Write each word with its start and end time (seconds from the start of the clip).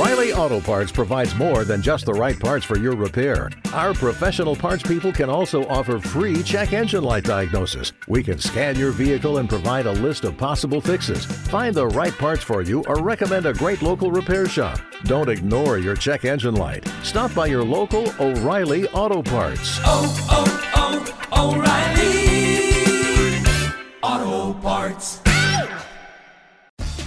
O'Reilly! 0.00 0.32
Auto 0.32 0.62
Parts 0.62 0.90
provides 0.90 1.34
more 1.34 1.62
than 1.62 1.82
just 1.82 2.06
the 2.06 2.14
right 2.14 2.40
parts 2.40 2.64
for 2.64 2.78
your 2.78 2.96
repair. 2.96 3.50
Our 3.74 3.92
professional 3.92 4.56
parts 4.56 4.82
people 4.82 5.12
can 5.12 5.28
also 5.28 5.66
offer 5.66 5.98
free 5.98 6.42
check 6.42 6.72
engine 6.72 7.04
light 7.04 7.24
diagnosis. 7.24 7.92
We 8.08 8.22
can 8.22 8.38
scan 8.38 8.78
your 8.78 8.92
vehicle 8.92 9.36
and 9.36 9.46
provide 9.46 9.84
a 9.84 9.92
list 9.92 10.24
of 10.24 10.38
possible 10.38 10.80
fixes. 10.80 11.26
Find 11.26 11.74
the 11.74 11.86
right 11.88 12.14
parts 12.14 12.42
for 12.42 12.62
you 12.62 12.82
or 12.88 13.02
recommend 13.02 13.44
a 13.44 13.52
great 13.52 13.82
local 13.82 14.10
repair 14.10 14.48
shop. 14.48 14.80
Don't 15.04 15.28
ignore 15.28 15.76
your 15.76 15.96
check 15.96 16.24
engine 16.24 16.54
light. 16.54 16.90
Stop 17.02 17.34
by 17.34 17.48
your 17.48 17.62
local 17.62 18.10
O'Reilly 18.18 18.88
Auto 18.88 19.20
Parts. 19.20 19.80
Oh, 19.84 20.26
oh, 20.30 21.12
oh, 21.34 21.60
O'Reilly! 21.60 22.40
Auto 24.02 24.58
Parts. 24.60 25.20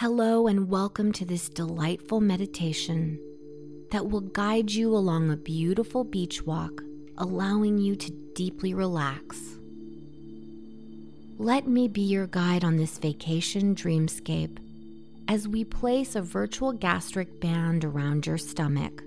Hello, 0.00 0.46
and 0.46 0.68
welcome 0.68 1.10
to 1.10 1.24
this 1.24 1.48
delightful 1.48 2.20
meditation 2.20 3.18
that 3.90 4.08
will 4.08 4.20
guide 4.20 4.70
you 4.70 4.94
along 4.94 5.28
a 5.28 5.36
beautiful 5.36 6.04
beach 6.04 6.46
walk, 6.46 6.82
allowing 7.16 7.78
you 7.78 7.96
to 7.96 8.12
deeply 8.32 8.74
relax. 8.74 9.58
Let 11.36 11.66
me 11.66 11.88
be 11.88 12.02
your 12.02 12.28
guide 12.28 12.62
on 12.62 12.76
this 12.76 12.98
vacation 12.98 13.74
dreamscape 13.74 14.58
as 15.26 15.48
we 15.48 15.64
place 15.64 16.14
a 16.14 16.22
virtual 16.22 16.70
gastric 16.70 17.40
band 17.40 17.84
around 17.84 18.24
your 18.24 18.38
stomach, 18.38 19.02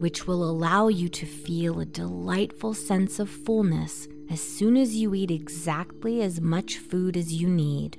which 0.00 0.26
will 0.26 0.42
allow 0.42 0.88
you 0.88 1.08
to 1.10 1.26
feel 1.26 1.78
a 1.78 1.86
delightful 1.86 2.74
sense 2.74 3.20
of 3.20 3.30
fullness 3.30 4.08
as 4.28 4.40
soon 4.40 4.76
as 4.76 4.96
you 4.96 5.14
eat 5.14 5.30
exactly 5.30 6.22
as 6.22 6.40
much 6.40 6.78
food 6.78 7.16
as 7.16 7.32
you 7.32 7.46
need. 7.46 7.98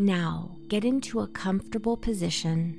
Now, 0.00 0.56
get 0.68 0.84
into 0.84 1.18
a 1.18 1.26
comfortable 1.26 1.96
position, 1.96 2.78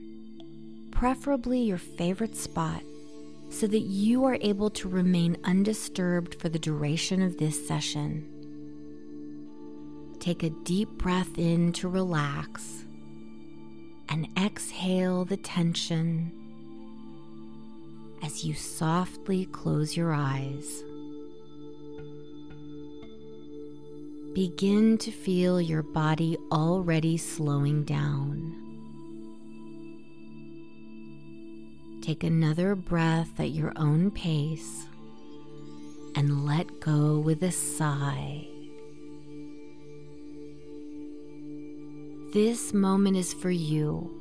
preferably 0.90 1.60
your 1.60 1.78
favorite 1.78 2.38
spot, 2.38 2.82
so 3.50 3.68
that 3.68 3.82
you 3.82 4.24
are 4.24 4.38
able 4.40 4.70
to 4.70 4.88
remain 4.88 5.36
undisturbed 5.44 6.36
for 6.36 6.48
the 6.48 6.58
duration 6.58 7.22
of 7.22 7.38
this 7.38 7.68
session. 7.68 8.26
Take 10.22 10.44
a 10.44 10.50
deep 10.64 10.88
breath 10.92 11.38
in 11.38 11.74
to 11.74 11.90
relax 11.90 12.86
and 14.08 14.30
exhale 14.42 15.26
the 15.26 15.38
tension 15.38 16.32
as 18.24 18.46
you 18.46 18.54
softly 18.54 19.46
close 19.48 19.98
your 19.98 20.14
eyes. 20.14 20.84
Begin 24.34 25.00
to 25.00 25.12
feel 25.12 25.60
your 25.60 25.82
body 25.82 26.38
already 26.52 27.18
slowing 27.18 27.84
down. 27.84 28.56
Take 32.04 32.24
another 32.24 32.76
breath 32.76 33.40
at 33.40 33.50
your 33.50 33.74
own 33.76 34.12
pace 34.12 34.86
and 36.16 36.46
let 36.46 36.80
go 36.80 37.18
with 37.18 37.42
a 37.42 37.52
sigh. 37.52 38.48
This 42.32 42.72
moment 42.72 43.18
is 43.18 43.34
for 43.34 43.50
you 43.50 44.16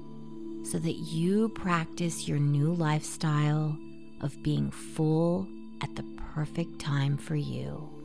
so 0.64 0.78
that 0.78 0.96
you 0.96 1.50
practice 1.50 2.26
your 2.26 2.38
new 2.38 2.72
lifestyle 2.72 3.76
of 4.22 4.42
being 4.42 4.70
full 4.70 5.46
at 5.82 5.94
the 5.96 6.04
perfect 6.34 6.78
time 6.78 7.18
for 7.18 7.36
you. 7.36 7.97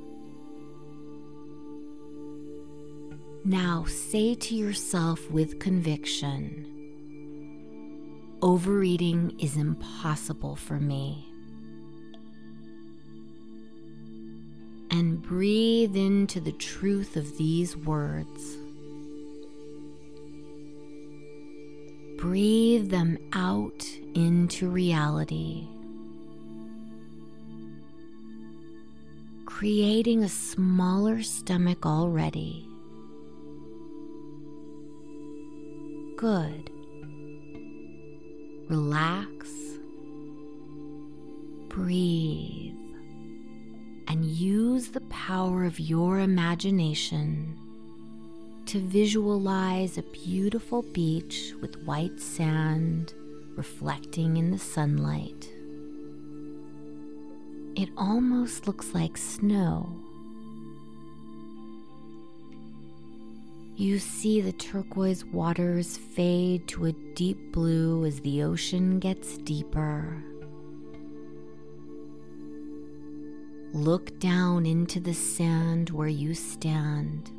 Now 3.46 3.84
say 3.84 4.36
to 4.36 4.56
yourself 4.56 5.30
with 5.30 5.59
conviction 5.59 6.70
Overeating 8.42 9.38
is 9.38 9.58
impossible 9.58 10.56
for 10.56 10.80
me. 10.80 11.26
And 14.92 15.22
breathe 15.22 15.98
into 15.98 16.40
the 16.40 16.53
truth 16.53 17.18
of 17.18 17.38
these 17.38 17.76
words. 17.76 18.58
Breathe 22.18 22.90
them 22.92 23.18
out 23.34 23.86
into 24.16 24.70
reality. 24.70 25.68
Creating 29.46 30.24
a 30.24 30.30
smaller 30.30 31.22
stomach 31.24 31.86
already. 31.86 32.70
Good. 36.23 36.72
Relax. 38.69 39.50
Breathe. 41.67 42.78
And 44.07 44.23
use 44.23 44.88
the 44.88 45.01
power 45.09 45.66
of 45.66 45.81
your 45.81 46.19
imagination 46.19 47.57
to 48.67 48.79
visualize 48.79 49.97
a 49.97 50.03
beautiful 50.03 50.84
beach 50.94 51.51
with 51.61 51.84
white 51.84 52.22
sand 52.22 53.13
reflecting 53.57 54.38
in 54.38 54.50
the 54.50 54.57
sunlight. 54.57 55.50
It 57.75 57.90
almost 57.97 58.66
looks 58.66 58.94
like 58.94 59.17
snow. 59.17 60.03
You 63.75 63.97
see 63.97 64.39
the 64.39 64.51
turquoise 64.51 65.25
waters 65.25 65.97
fade 65.97 66.67
to 66.67 66.85
a 66.85 66.91
deep 67.16 67.51
blue 67.51 68.06
as 68.06 68.19
the 68.19 68.44
ocean 68.44 69.00
gets 69.00 69.39
deeper. 69.39 70.23
Look 73.73 74.19
down 74.19 74.67
into 74.67 75.00
the 75.00 75.16
sand 75.16 75.89
where 75.89 76.07
you 76.07 76.35
stand, 76.35 77.31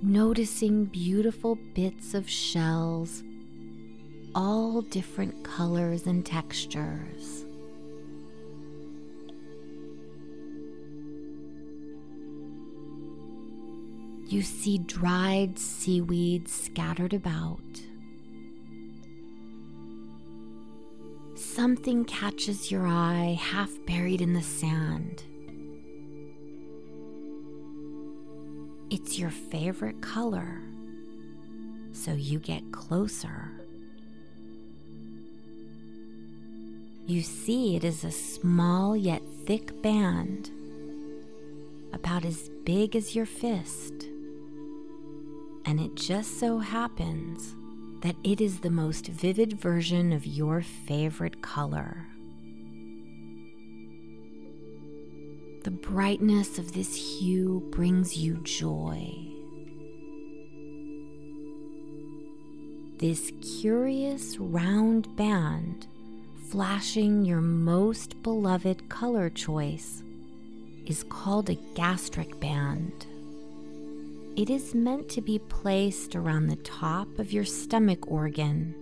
noticing 0.00 0.86
beautiful 0.86 1.56
bits 1.74 2.14
of 2.14 2.26
shells, 2.26 3.22
all 4.34 4.80
different 4.80 5.44
colors 5.44 6.06
and 6.06 6.24
textures. 6.24 7.44
You 14.28 14.42
see 14.42 14.76
dried 14.76 15.58
seaweed 15.58 16.48
scattered 16.48 17.14
about. 17.14 17.62
Something 21.34 22.04
catches 22.04 22.70
your 22.70 22.86
eye 22.86 23.38
half 23.40 23.70
buried 23.86 24.20
in 24.20 24.34
the 24.34 24.42
sand. 24.42 25.22
It's 28.90 29.18
your 29.18 29.30
favorite 29.30 30.02
color, 30.02 30.60
so 31.92 32.12
you 32.12 32.38
get 32.38 32.70
closer. 32.70 33.50
You 37.06 37.22
see 37.22 37.76
it 37.76 37.84
is 37.84 38.04
a 38.04 38.12
small 38.12 38.94
yet 38.94 39.22
thick 39.46 39.80
band, 39.80 40.50
about 41.94 42.26
as 42.26 42.50
big 42.66 42.94
as 42.94 43.16
your 43.16 43.24
fist 43.24 44.07
and 45.68 45.78
it 45.78 45.94
just 45.94 46.40
so 46.40 46.60
happens 46.60 47.54
that 48.00 48.16
it 48.24 48.40
is 48.40 48.60
the 48.60 48.70
most 48.70 49.08
vivid 49.08 49.60
version 49.60 50.14
of 50.14 50.24
your 50.24 50.62
favorite 50.62 51.42
color. 51.42 52.06
The 55.64 55.70
brightness 55.70 56.58
of 56.58 56.72
this 56.72 56.96
hue 56.96 57.68
brings 57.70 58.16
you 58.16 58.38
joy. 58.44 59.12
This 62.96 63.30
curious 63.60 64.38
round 64.38 65.14
band 65.16 65.86
flashing 66.48 67.26
your 67.26 67.42
most 67.42 68.22
beloved 68.22 68.88
color 68.88 69.28
choice 69.28 70.02
is 70.86 71.04
called 71.10 71.50
a 71.50 71.58
gastric 71.74 72.40
band. 72.40 73.04
It 74.38 74.50
is 74.50 74.72
meant 74.72 75.08
to 75.08 75.20
be 75.20 75.40
placed 75.40 76.14
around 76.14 76.46
the 76.46 76.62
top 76.62 77.18
of 77.18 77.32
your 77.32 77.44
stomach 77.44 78.06
organ, 78.06 78.72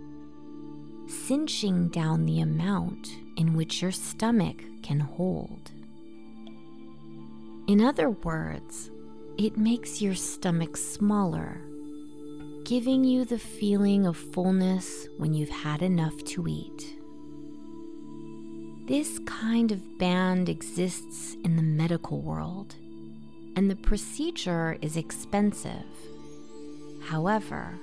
cinching 1.06 1.88
down 1.88 2.26
the 2.26 2.40
amount 2.40 3.08
in 3.38 3.54
which 3.54 3.80
your 3.80 3.90
stomach 3.90 4.62
can 4.82 5.00
hold. 5.00 5.70
In 7.66 7.80
other 7.80 8.10
words, 8.10 8.90
it 9.38 9.56
makes 9.56 10.02
your 10.02 10.14
stomach 10.14 10.76
smaller, 10.76 11.62
giving 12.66 13.02
you 13.02 13.24
the 13.24 13.38
feeling 13.38 14.06
of 14.06 14.18
fullness 14.18 15.08
when 15.16 15.32
you've 15.32 15.48
had 15.48 15.80
enough 15.80 16.22
to 16.24 16.46
eat. 16.46 16.98
This 18.86 19.18
kind 19.20 19.72
of 19.72 19.96
band 19.96 20.50
exists 20.50 21.34
in 21.44 21.56
the 21.56 21.62
medical 21.62 22.20
world 22.20 22.76
and 23.56 23.70
the 23.70 23.76
procedure 23.76 24.76
is 24.82 24.98
expensive. 24.98 25.86
However, 27.02 27.78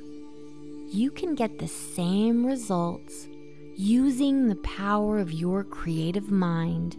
you 0.92 1.10
can 1.10 1.34
get 1.34 1.58
the 1.58 1.68
same 1.68 2.46
results 2.46 3.28
using 3.76 4.48
the 4.48 4.56
power 4.58 5.18
of 5.18 5.32
your 5.32 5.64
creative 5.64 6.30
mind 6.30 6.96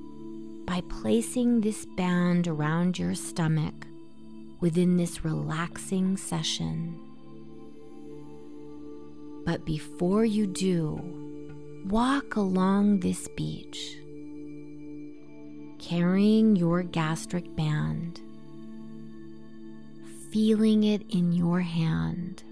by 0.67 0.83
placing 0.89 1.61
this 1.61 1.87
band 1.97 2.49
around 2.49 2.99
your 2.99 3.15
stomach 3.15 3.87
within 4.59 4.97
this 4.97 5.25
relaxing 5.25 6.17
session. 6.17 6.99
But 9.47 9.65
before 9.65 10.25
you 10.25 10.49
do, 10.49 10.99
walk 11.87 12.35
along 12.35 13.01
this 13.01 13.29
beach, 13.37 13.99
carrying 15.79 16.57
your 16.57 16.83
gastric 16.83 17.55
band 17.55 18.24
feeling 20.35 20.83
it 20.83 21.01
in 21.11 21.33
your 21.33 21.61
hand. 21.61 22.43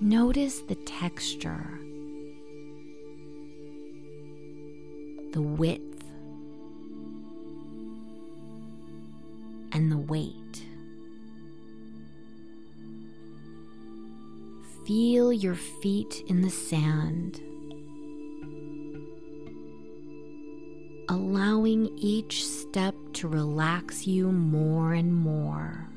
Notice 0.00 0.60
the 0.60 0.76
texture, 0.76 1.78
the 5.32 5.42
width, 5.42 6.04
and 9.72 9.92
the 9.92 9.98
weight. 9.98 10.64
Feel 14.86 15.34
your 15.34 15.54
feet 15.54 16.22
in 16.28 16.40
the 16.40 16.48
sand. 16.48 17.42
Allowing 21.10 21.90
each 21.98 22.46
step 22.46 22.94
to 23.12 23.26
relax 23.26 24.06
you 24.06 24.30
more 24.30 24.92
and 24.92 25.12
more. 25.12 25.88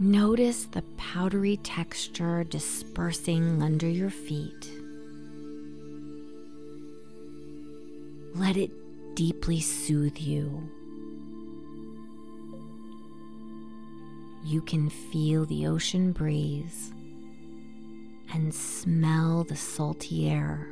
Notice 0.00 0.64
the 0.64 0.82
powdery 0.96 1.58
texture 1.58 2.42
dispersing 2.42 3.62
under 3.62 3.88
your 3.88 4.10
feet. 4.10 4.72
Let 8.34 8.56
it 8.56 8.72
deeply 9.14 9.60
soothe 9.60 10.18
you. 10.18 10.68
You 14.44 14.62
can 14.62 14.90
feel 14.90 15.46
the 15.46 15.68
ocean 15.68 16.10
breeze 16.10 16.92
and 18.34 18.52
smell 18.52 19.44
the 19.44 19.54
salty 19.54 20.28
air. 20.28 20.66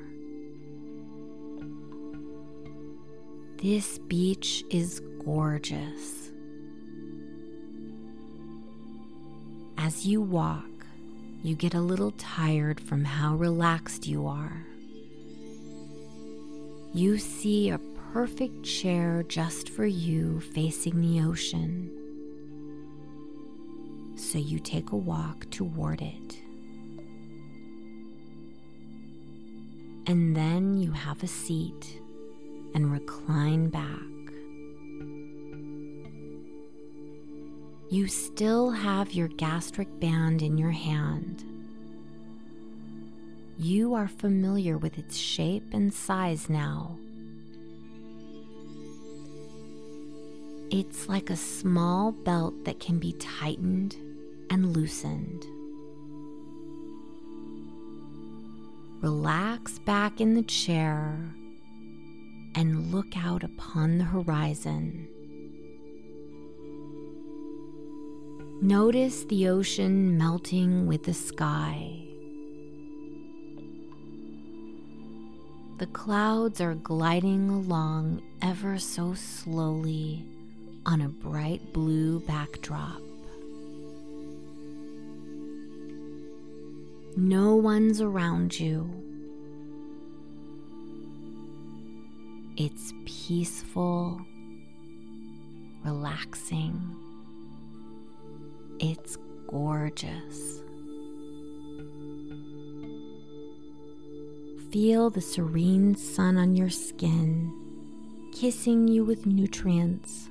This 3.63 3.99
beach 3.99 4.65
is 4.71 5.03
gorgeous. 5.23 6.31
As 9.77 10.07
you 10.07 10.23
walk, 10.23 10.65
you 11.43 11.57
get 11.57 11.75
a 11.75 11.81
little 11.81 12.13
tired 12.13 12.81
from 12.81 13.05
how 13.05 13.35
relaxed 13.35 14.07
you 14.07 14.27
are. 14.27 14.65
You 16.95 17.19
see 17.19 17.69
a 17.69 17.79
perfect 18.15 18.65
chair 18.65 19.25
just 19.25 19.69
for 19.69 19.85
you 19.85 20.41
facing 20.41 20.99
the 21.03 21.21
ocean. 21.21 21.91
So 24.17 24.39
you 24.39 24.59
take 24.59 24.93
a 24.93 24.97
walk 24.97 25.51
toward 25.51 26.01
it. 26.01 26.41
And 30.07 30.35
then 30.35 30.79
you 30.79 30.93
have 30.93 31.23
a 31.23 31.27
seat 31.29 32.00
and 32.75 32.93
recline 32.93 33.69
back. 33.69 34.01
You 37.91 38.07
still 38.07 38.71
have 38.71 39.13
your 39.13 39.27
gastric 39.27 39.89
band 39.99 40.43
in 40.43 40.57
your 40.57 40.71
hand. 40.71 41.45
You 43.59 43.95
are 43.95 44.09
familiar 44.09 44.79
with 44.79 44.97
its 44.97 45.17
shape 45.17 45.65
and 45.73 45.93
size 45.93 46.49
now. 46.49 46.97
It's 50.71 51.09
like 51.09 51.31
a 51.31 51.37
small 51.37 52.13
belt 52.13 52.65
that 52.65 52.79
can 52.79 53.01
be 53.01 53.13
tightened 53.15 53.97
and 54.51 54.77
loosened. 54.77 55.45
Relax 59.03 59.81
back 59.81 60.21
in 60.21 60.35
the 60.35 60.45
chair 60.45 61.35
and 62.55 62.93
look 62.93 63.17
out 63.17 63.43
upon 63.43 63.99
the 63.99 64.05
horizon. 64.05 65.09
Notice 68.63 69.25
the 69.25 69.49
ocean 69.49 70.19
melting 70.19 70.87
with 70.87 71.05
the 71.05 71.15
sky. 71.15 71.97
The 75.79 75.87
clouds 75.87 76.61
are 76.61 76.75
gliding 76.75 77.49
along 77.49 78.21
ever 78.43 78.79
so 78.79 79.15
slowly 79.15 80.27
on 80.85 81.01
a 81.01 81.09
bright 81.09 81.73
blue 81.73 82.21
backdrop. 82.21 83.01
No 87.17 87.55
one's 87.55 88.03
around 88.03 88.61
you 88.61 89.00
It's 92.63 92.93
peaceful, 93.07 94.21
relaxing. 95.83 96.95
It's 98.79 99.17
gorgeous. 99.47 100.61
Feel 104.71 105.09
the 105.09 105.23
serene 105.23 105.95
sun 105.95 106.37
on 106.37 106.55
your 106.55 106.69
skin, 106.69 107.51
kissing 108.35 108.87
you 108.89 109.07
with 109.07 109.25
nutrients. 109.25 110.29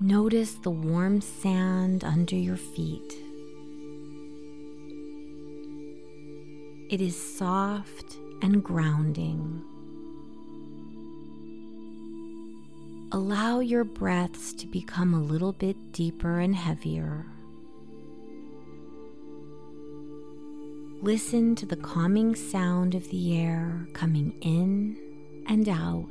Notice 0.00 0.54
the 0.54 0.70
warm 0.70 1.20
sand 1.20 2.04
under 2.04 2.36
your 2.36 2.56
feet. 2.56 3.16
It 6.88 7.00
is 7.00 7.16
soft 7.16 8.16
and 8.42 8.62
grounding. 8.62 9.62
Allow 13.12 13.60
your 13.60 13.84
breaths 13.84 14.52
to 14.52 14.66
become 14.66 15.14
a 15.14 15.20
little 15.20 15.52
bit 15.52 15.92
deeper 15.92 16.38
and 16.38 16.54
heavier. 16.54 17.26
Listen 21.02 21.56
to 21.56 21.66
the 21.66 21.76
calming 21.76 22.36
sound 22.36 22.94
of 22.94 23.08
the 23.10 23.36
air 23.36 23.88
coming 23.94 24.34
in 24.42 24.96
and 25.48 25.68
out. 25.68 26.06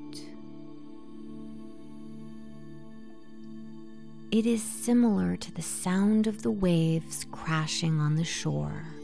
It 4.31 4.45
is 4.45 4.62
similar 4.62 5.38
to 5.38 5.51
the 5.51 5.62
sound 5.62 6.27
of 6.27 6.41
the 6.41 6.51
waves 6.51 7.25
crashing 7.31 8.00
on 8.00 8.15
the 8.15 8.24
shore. 8.24 8.99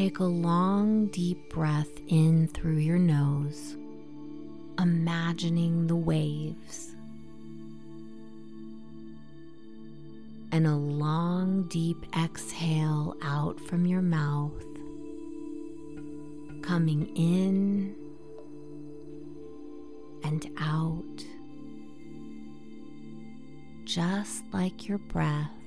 Take 0.00 0.20
a 0.20 0.24
long, 0.24 1.08
deep 1.08 1.50
breath 1.50 2.00
in 2.08 2.48
through 2.48 2.78
your 2.78 2.96
nose, 2.96 3.76
imagining 4.78 5.88
the 5.88 5.94
waves. 5.94 6.96
And 10.52 10.66
a 10.66 10.74
long, 10.74 11.64
deep 11.64 12.06
exhale 12.16 13.14
out 13.20 13.60
from 13.60 13.84
your 13.84 14.00
mouth, 14.00 14.64
coming 16.62 17.14
in 17.14 17.94
and 20.24 20.50
out, 20.56 21.26
just 23.84 24.44
like 24.50 24.88
your 24.88 24.96
breath. 24.96 25.59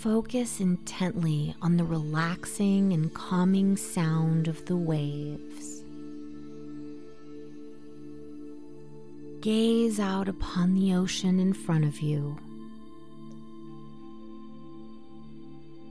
Focus 0.00 0.60
intently 0.60 1.56
on 1.62 1.78
the 1.78 1.84
relaxing 1.84 2.92
and 2.92 3.12
calming 3.12 3.76
sound 3.76 4.46
of 4.46 4.64
the 4.66 4.76
waves. 4.76 5.82
Gaze 9.40 9.98
out 9.98 10.28
upon 10.28 10.74
the 10.74 10.94
ocean 10.94 11.40
in 11.40 11.54
front 11.54 11.84
of 11.84 12.00
you. 12.00 12.36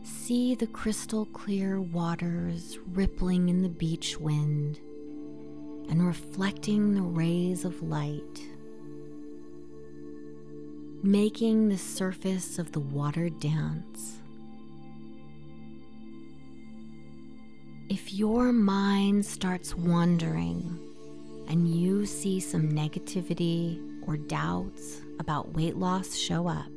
See 0.03 0.55
the 0.55 0.67
crystal 0.67 1.25
clear 1.25 1.81
waters 1.81 2.77
rippling 2.93 3.49
in 3.49 3.63
the 3.63 3.69
beach 3.69 4.19
wind 4.19 4.79
and 5.89 6.05
reflecting 6.05 6.93
the 6.93 7.01
rays 7.01 7.65
of 7.65 7.81
light, 7.81 8.47
making 11.05 11.69
the 11.69 11.77
surface 11.77 12.57
of 12.57 12.71
the 12.71 12.79
water 12.79 13.29
dance. 13.29 14.17
If 17.89 18.11
your 18.11 18.51
mind 18.51 19.23
starts 19.23 19.75
wandering 19.75 20.79
and 21.47 21.67
you 21.67 22.07
see 22.07 22.39
some 22.39 22.71
negativity 22.71 23.79
or 24.07 24.17
doubts 24.17 25.01
about 25.19 25.53
weight 25.53 25.77
loss 25.77 26.15
show 26.15 26.47
up, 26.47 26.71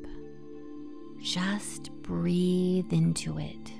just 1.23 1.91
breathe 2.03 2.93
into 2.93 3.39
it. 3.39 3.73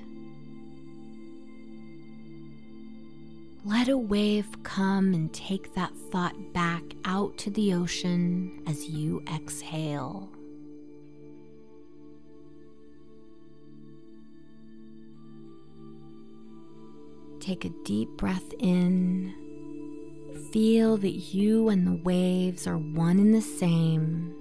Let 3.63 3.87
a 3.87 3.97
wave 3.99 4.63
come 4.63 5.13
and 5.13 5.31
take 5.31 5.75
that 5.75 5.95
thought 6.11 6.33
back 6.53 6.81
out 7.05 7.37
to 7.37 7.51
the 7.51 7.75
ocean 7.75 8.63
as 8.65 8.89
you 8.89 9.21
exhale. 9.31 10.27
Take 17.49 17.65
a 17.65 17.69
deep 17.83 18.09
breath 18.15 18.53
in. 18.59 19.33
Feel 20.53 20.97
that 20.97 21.33
you 21.33 21.69
and 21.69 21.87
the 21.87 21.99
waves 22.03 22.67
are 22.67 22.77
one 22.77 23.17
and 23.17 23.33
the 23.33 23.41
same. 23.41 24.35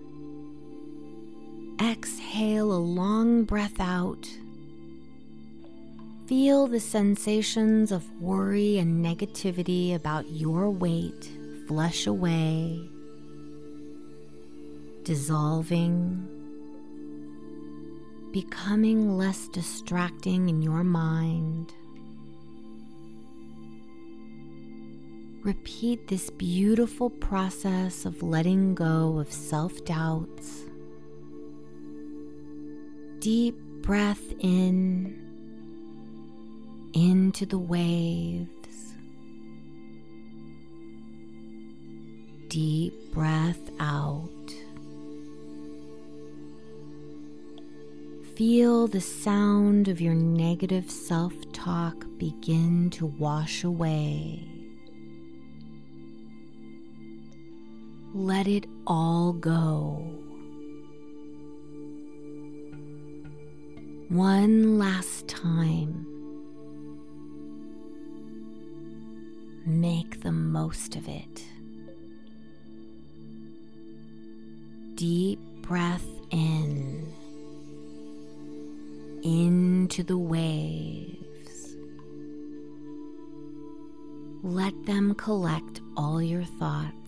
Exhale 1.81 2.71
a 2.71 2.77
long 2.77 3.45
breath 3.45 3.81
out 3.81 4.29
Feel 6.27 6.67
the 6.67 6.81
sensations 6.81 7.93
of 7.93 8.05
worry 8.21 8.77
and 8.77 9.03
negativity 9.03 9.95
about 9.95 10.29
your 10.29 10.69
weight 10.69 11.31
flush 11.67 12.07
away, 12.07 12.91
dissolving, 15.05 16.29
becoming 18.33 19.17
less 19.17 19.49
distracting 19.49 20.51
in 20.51 20.61
your 20.61 20.85
mind. 20.85 21.73
Repeat 25.49 26.09
this 26.09 26.29
beautiful 26.29 27.09
process 27.09 28.05
of 28.05 28.23
letting 28.23 28.75
go 28.75 29.19
of 29.19 29.33
self 29.33 29.83
doubts. 29.87 30.65
Deep 33.19 33.57
breath 33.81 34.35
in 34.41 35.17
into 36.93 37.47
the 37.47 37.57
waves. 37.57 38.93
Deep 42.49 42.93
breath 43.15 43.71
out. 43.81 44.29
Feel 48.37 48.87
the 48.87 49.01
sound 49.01 49.89
of 49.89 49.99
your 49.99 50.13
negative 50.13 50.91
self 50.91 51.33
talk 51.55 52.05
begin 52.19 52.91
to 52.91 53.07
wash 53.07 53.65
away. 53.65 54.58
Let 58.15 58.49
it 58.49 58.67
all 58.87 59.33
go. 59.35 60.05
One 64.09 64.79
last 64.79 65.29
time. 65.29 66.07
Make 69.67 70.23
the 70.23 70.33
most 70.33 70.97
of 70.97 71.07
it. 71.09 71.45
Deep 74.95 75.39
breath 75.61 76.07
in, 76.31 77.07
into 79.23 80.03
the 80.03 80.17
waves. 80.17 81.77
Let 84.43 84.73
them 84.87 85.15
collect 85.15 85.83
all 85.99 86.23
your 86.23 86.45
thoughts, 86.45 87.08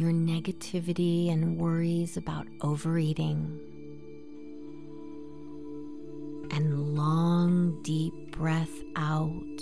your 0.00 0.12
negativity 0.12 1.30
and 1.30 1.58
worries 1.58 2.16
about 2.16 2.46
overeating, 2.62 3.60
and 6.50 6.96
long, 6.96 7.82
deep 7.82 8.14
breath 8.30 8.82
out. 8.96 9.60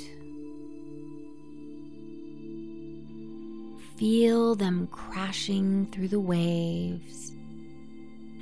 Feel 3.96 4.54
them 4.54 4.86
crashing 4.92 5.86
through 5.86 6.06
the 6.06 6.20
waves 6.20 7.32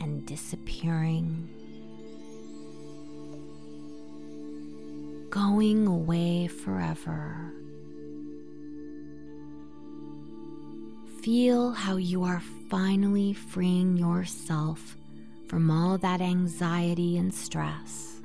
and 0.03 0.27
disappearing, 0.27 1.49
going 5.31 5.87
away 5.87 6.47
forever. 6.47 7.55
Feel 11.27 11.73
how 11.73 11.97
you 11.97 12.23
are 12.23 12.41
finally 12.71 13.33
freeing 13.33 13.97
yourself 13.97 14.97
from 15.49 15.73
all 15.73 15.99
that 15.99 16.21
anxiety 16.21 17.19
and 17.19 17.35
stress. 17.35 18.21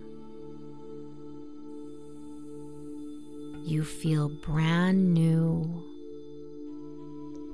You 3.63 3.83
feel 3.83 4.29
brand 4.29 5.15
new 5.15 5.83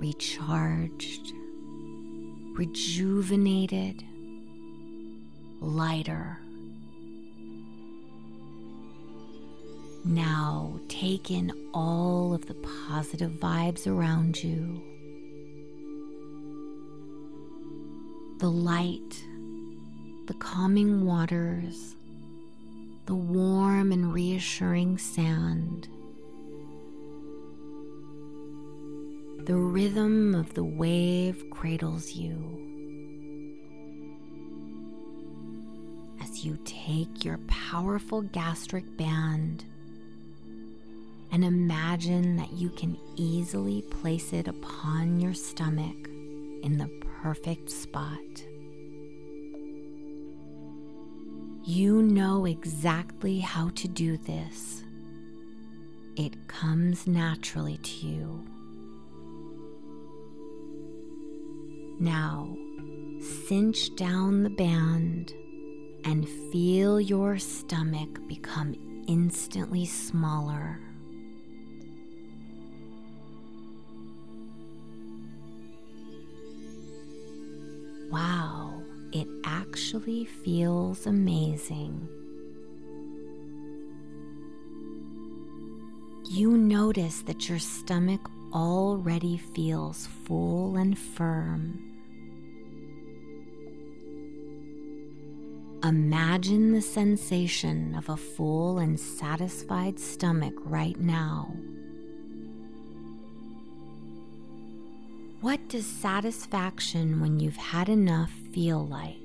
recharged, 0.01 1.31
rejuvenated, 2.51 4.03
lighter. 5.61 6.39
Now 10.03 10.81
take 10.89 11.31
in 11.31 11.53
all 11.73 12.33
of 12.33 12.47
the 12.47 12.55
positive 12.89 13.31
vibes 13.39 13.87
around 13.87 14.43
you. 14.43 14.96
The 18.37 18.49
light, 18.49 19.23
the 20.27 20.35
calming 20.35 21.05
waters, 21.05 21.95
the 23.05 23.15
warm 23.15 23.91
and 23.91 24.13
reassuring 24.13 24.97
sand 24.97 25.87
The 29.47 29.55
rhythm 29.55 30.35
of 30.35 30.53
the 30.55 30.63
wave 30.65 31.45
cradles 31.51 32.11
you 32.11 32.35
as 36.21 36.43
you 36.43 36.59
take 36.65 37.23
your 37.23 37.37
powerful 37.47 38.23
gastric 38.23 38.97
band 38.97 39.63
and 41.31 41.45
imagine 41.45 42.35
that 42.35 42.51
you 42.51 42.69
can 42.71 42.97
easily 43.15 43.83
place 43.83 44.33
it 44.33 44.49
upon 44.49 45.21
your 45.21 45.33
stomach 45.33 46.09
in 46.61 46.77
the 46.77 46.89
perfect 47.21 47.69
spot. 47.69 48.45
You 51.63 52.01
know 52.01 52.45
exactly 52.45 53.39
how 53.39 53.69
to 53.75 53.87
do 53.87 54.17
this. 54.17 54.83
It 56.15 56.47
comes 56.47 57.07
naturally 57.07 57.77
to 57.77 58.07
you. 58.07 58.45
Now, 61.99 62.55
cinch 63.47 63.95
down 63.95 64.43
the 64.43 64.49
band 64.51 65.33
and 66.05 66.29
feel 66.51 67.01
your 67.01 67.37
stomach 67.37 68.27
become 68.27 68.75
instantly 69.07 69.85
smaller. 69.85 70.79
Wow, 78.09 78.83
it 79.11 79.27
actually 79.43 80.25
feels 80.25 81.05
amazing. 81.05 82.07
You 86.29 86.57
notice 86.57 87.21
that 87.23 87.47
your 87.47 87.59
stomach 87.59 88.21
already 88.53 89.37
feels 89.37 90.07
full 90.25 90.77
and 90.77 90.97
firm. 90.97 91.83
Imagine 95.83 96.73
the 96.73 96.81
sensation 96.81 97.95
of 97.95 98.09
a 98.09 98.17
full 98.17 98.79
and 98.79 98.99
satisfied 98.99 99.99
stomach 99.99 100.53
right 100.65 100.99
now. 100.99 101.55
What 105.39 105.69
does 105.69 105.85
satisfaction 105.85 107.21
when 107.21 107.39
you've 107.39 107.57
had 107.57 107.89
enough 107.89 108.31
feel 108.51 108.87
like? 108.87 109.17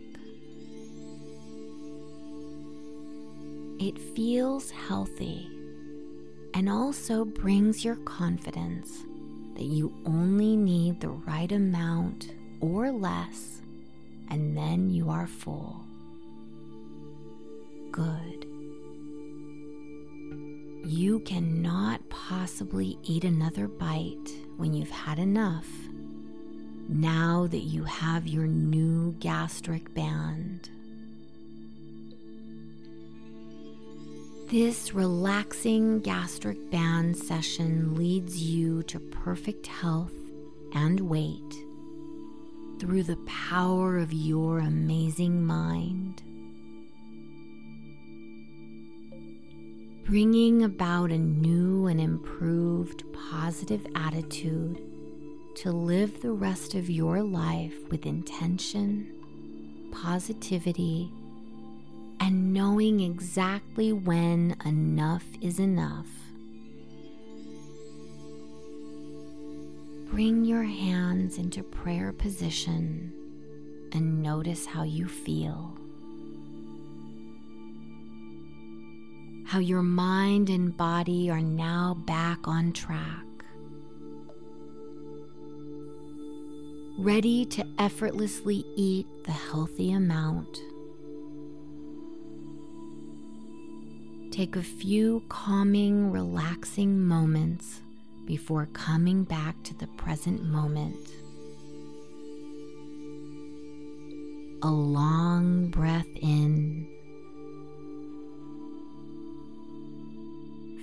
It 3.81 3.99
feels 4.15 4.71
healthy 4.71 5.51
and 6.53 6.69
also 6.69 7.25
brings 7.25 7.83
your 7.83 7.97
confidence 7.97 9.05
that 9.55 9.65
you 9.65 9.91
only 10.05 10.55
need 10.55 11.01
the 11.01 11.09
right 11.09 11.51
amount 11.51 12.35
or 12.61 12.93
less, 12.93 13.63
and 14.29 14.55
then 14.55 14.91
you 14.91 15.09
are 15.09 15.27
full. 15.27 15.81
Good. 17.91 18.47
You 20.85 21.21
cannot 21.21 22.07
possibly 22.11 22.99
eat 23.03 23.25
another 23.25 23.67
bite 23.67 24.31
when 24.59 24.75
you've 24.75 24.91
had 24.91 25.19
enough 25.19 25.67
now 26.93 27.47
that 27.51 27.59
you 27.65 27.85
have 27.85 28.27
your 28.27 28.47
new 28.47 29.13
gastric 29.19 29.95
band. 29.95 30.69
This 34.51 34.93
relaxing 34.93 36.01
gastric 36.01 36.71
band 36.71 37.17
session 37.17 37.95
leads 37.97 38.43
you 38.43 38.83
to 38.83 39.01
perfect 39.01 39.67
health 39.67 40.13
and 40.75 41.01
weight 41.01 41.55
through 42.79 43.05
the 43.05 43.17
power 43.27 43.97
of 43.97 44.13
your 44.13 44.59
amazing 44.59 45.43
mind. 45.43 46.23
Bringing 50.05 50.65
about 50.65 51.11
a 51.11 51.19
new 51.19 51.87
and 51.87 51.99
improved 51.99 53.05
positive 53.31 53.87
attitude 53.95 54.83
to 55.63 55.71
live 55.71 56.21
the 56.23 56.33
rest 56.33 56.75
of 56.75 56.91
your 56.91 57.23
life 57.23 57.89
with 57.89 58.05
intention, 58.05 59.07
positivity, 59.93 61.09
and 62.19 62.53
knowing 62.53 62.99
exactly 62.99 63.93
when 63.93 64.57
enough 64.65 65.23
is 65.41 65.61
enough. 65.61 66.09
Bring 70.11 70.45
your 70.45 70.65
hands 70.65 71.39
into 71.39 71.63
prayer 71.63 72.13
position 72.13 73.13
and 73.93 74.21
notice 74.21 74.67
how 74.67 74.83
you 74.83 75.07
feel. 75.07 75.79
How 79.47 79.61
your 79.61 79.83
mind 79.85 80.51
and 80.51 80.77
body 80.77 81.31
are 81.31 81.41
now 81.41 81.95
back 82.05 82.49
on 82.49 82.73
track. 82.73 83.32
Ready 87.03 87.45
to 87.47 87.67
effortlessly 87.79 88.65
eat 88.77 89.07
the 89.25 89.33
healthy 89.33 89.93
amount 89.93 90.63
Take 94.33 94.57
a 94.57 94.63
few 94.63 95.23
calming, 95.29 96.11
relaxing 96.11 96.99
moments 97.07 97.83
before 98.25 98.67
coming 98.73 99.25
back 99.25 99.63
to 99.65 99.75
the 99.75 99.89
present 99.89 100.43
moment. 100.43 100.97
A 104.63 104.71
long 104.71 105.69
breath 105.69 106.09
in. 106.17 106.89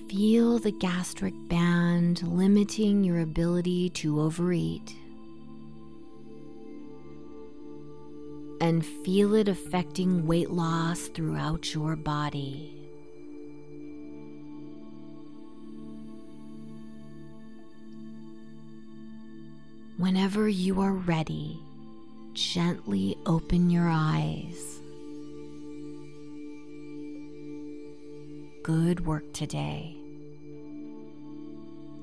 Feel 0.08 0.60
the 0.60 0.72
gastric 0.72 1.34
band 1.48 2.22
limiting 2.22 3.04
your 3.04 3.22
ability 3.22 3.90
to 3.90 4.22
overeat. 4.22 4.96
And 8.62 8.86
feel 8.86 9.36
it 9.36 9.48
affecting 9.48 10.28
weight 10.28 10.52
loss 10.52 11.08
throughout 11.08 11.74
your 11.74 11.96
body. 11.96 12.76
Whenever 19.98 20.48
you 20.48 20.82
are 20.82 20.94
ready, 20.94 21.60
gently 22.34 23.18
open 23.26 23.70
your 23.70 23.90
eyes. 23.90 24.80
Good 28.64 29.06
work 29.06 29.34
today. 29.34 29.96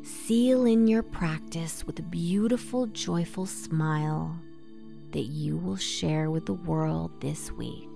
Seal 0.03 0.65
in 0.67 0.87
your 0.87 1.03
practice 1.03 1.87
with 1.87 1.99
a 1.99 2.03
beautiful, 2.03 2.87
joyful 2.87 3.47
smile 3.47 4.41
that 5.13 5.27
you 5.27 5.57
will 5.57 5.77
share 5.77 6.31
with 6.31 6.47
the 6.47 6.55
world 6.55 7.11
this 7.21 7.51
week. 7.53 7.96